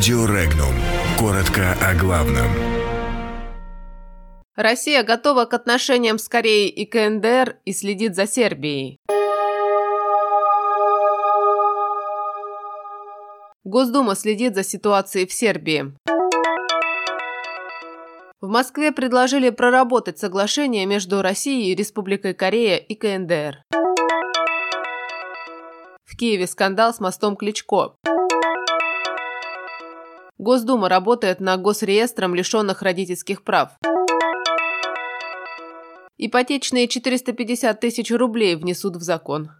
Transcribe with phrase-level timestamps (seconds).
[0.00, 0.72] Радио Регнум.
[1.18, 2.48] Коротко о главном.
[4.56, 8.96] Россия готова к отношениям с Кореей и КНДР и следит за Сербией.
[13.64, 15.92] Госдума следит за ситуацией в Сербии.
[18.40, 23.64] В Москве предложили проработать соглашение между Россией, Республикой Корея и КНДР.
[26.06, 27.96] В Киеве скандал с мостом Кличко.
[30.40, 33.72] Госдума работает над госреестром лишенных родительских прав.
[36.16, 39.50] Ипотечные 450 тысяч рублей внесут в закон.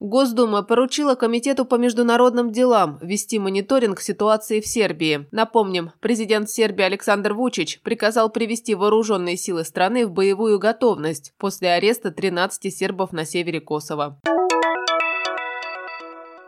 [0.00, 5.26] Госдума поручила Комитету по международным делам вести мониторинг ситуации в Сербии.
[5.30, 12.10] Напомним, президент Сербии Александр Вучич приказал привести вооруженные силы страны в боевую готовность после ареста
[12.10, 14.18] 13 сербов на севере Косово.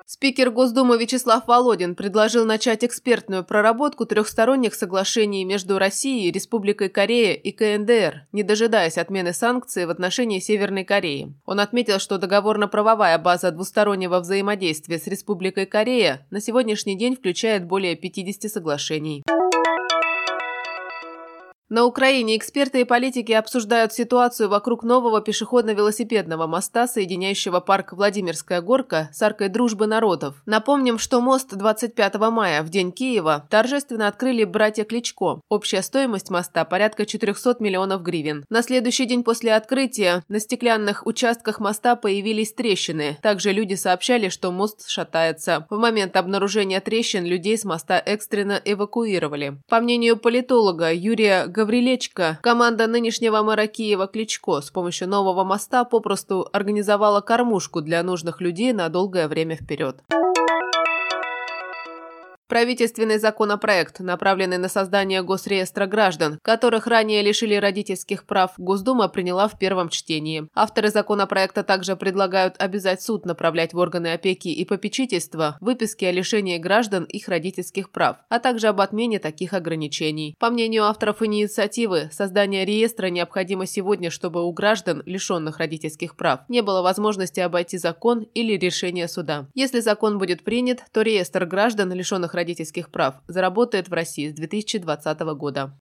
[0.09, 7.51] Спикер Госдумы Вячеслав Володин предложил начать экспертную проработку трехсторонних соглашений между Россией, Республикой Корея и
[7.51, 11.35] КНДР, не дожидаясь отмены санкций в отношении Северной Кореи.
[11.45, 17.97] Он отметил, что договорно-правовая база двустороннего взаимодействия с Республикой Корея на сегодняшний день включает более
[17.97, 19.25] 50 соглашений.
[21.69, 29.11] На Украине эксперты и политики обсуждают ситуацию вокруг нового пешеходно-велосипедного моста, соединяющего парк Владимирская горка
[29.13, 30.41] с аркой дружбы народов.
[30.47, 35.41] Напомним, что мост 25 мая, в День Киева, торжественно открыли братья Кличко.
[35.49, 38.45] Общая стоимость моста порядка 400 миллионов гривен.
[38.49, 43.19] На следующий день после открытия на стеклянных участках моста появились трещины.
[43.23, 45.67] Также люди сообщали, что мост шатается.
[45.69, 49.59] В момент обнаружения трещин людей с моста экстренно эвакуировали.
[49.69, 56.47] По мнению политолога Юрия Гаврилечко, команда нынешнего мэра Киева Кличко с помощью нового моста попросту
[56.53, 59.97] организовала кормушку для нужных людей на долгое время вперед.
[62.49, 69.59] Правительственный законопроект, направленный на создание госреестра граждан, которых ранее лишили родительских прав, Госдума приняла в
[69.59, 70.49] первом чтении.
[70.55, 76.57] Авторы законопроекта также предлагают обязать суд направлять в органы опеки и попечительства выписки о лишении
[76.59, 80.37] граждан их родительских прав, а также об отмене таких ограничений.
[80.39, 86.63] По мнению авторов инициативы, создание реестра необходимо сегодня, чтобы у граждан, лишенных родительских прав, не
[86.63, 89.49] было возможности обойти закон или решение суда.
[89.55, 95.21] Если закон будет принят, то реестр граждан, лишенных родительских прав заработает в России с 2020
[95.21, 95.73] года.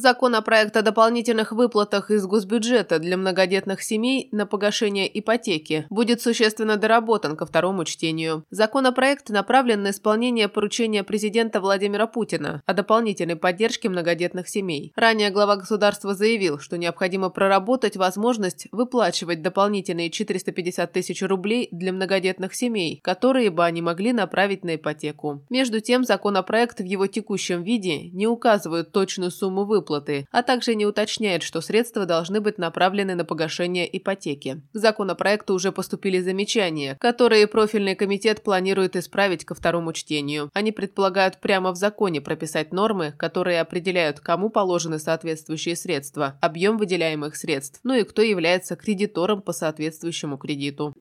[0.00, 7.36] Законопроект о дополнительных выплатах из госбюджета для многодетных семей на погашение ипотеки будет существенно доработан
[7.36, 8.44] ко второму чтению.
[8.48, 14.92] Законопроект направлен на исполнение поручения президента Владимира Путина о дополнительной поддержке многодетных семей.
[14.94, 22.54] Ранее глава государства заявил, что необходимо проработать возможность выплачивать дополнительные 450 тысяч рублей для многодетных
[22.54, 25.44] семей, которые бы они могли направить на ипотеку.
[25.50, 30.74] Между тем, законопроект в его текущем виде не указывает точную сумму выплат выплаты, а также
[30.74, 34.60] не уточняет, что средства должны быть направлены на погашение ипотеки.
[34.72, 40.50] К законопроекту уже поступили замечания, которые профильный комитет планирует исправить ко второму чтению.
[40.54, 47.36] Они предполагают прямо в законе прописать нормы, которые определяют, кому положены соответствующие средства, объем выделяемых
[47.36, 50.94] средств, ну и кто является кредитором по соответствующему кредиту.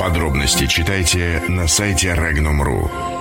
[0.00, 3.11] Подробности читайте на сайте Regnum.ru.